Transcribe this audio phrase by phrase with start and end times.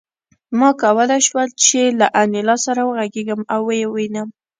[0.59, 4.27] ما کولای شول چې له انیلا سره وغږېږم او ویې وینم